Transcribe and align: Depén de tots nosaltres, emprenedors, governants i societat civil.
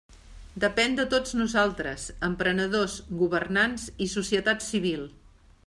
Depén 0.61 0.95
de 0.99 1.03
tots 1.11 1.35
nosaltres, 1.41 2.05
emprenedors, 2.29 2.97
governants 3.21 3.85
i 4.07 4.09
societat 4.15 4.67
civil. 4.71 5.09